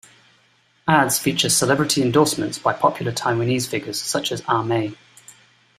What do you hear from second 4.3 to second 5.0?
as A-Mei.